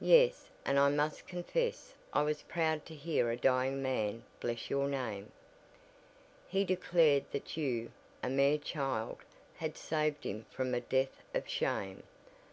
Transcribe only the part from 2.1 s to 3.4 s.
I was proud to hear a